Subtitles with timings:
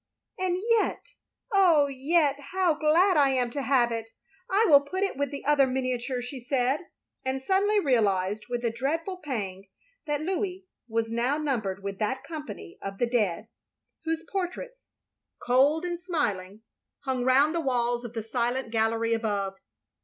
[0.39, 1.05] And yet,
[1.51, 4.09] oh yet, how glad I am to have it!
[4.49, 6.79] I will put it with the other miniatures," she said;
[7.23, 9.69] and suddenly realised, with a dreadful pang,
[10.07, 13.47] that Louis was now numbered with that company of the dead,
[14.03, 14.87] whose portraits,
[15.37, 16.63] cold and smiling.
[17.05, 19.53] OF GROSVENOR SQUARE 317 hung round the walls of the silent gallery above.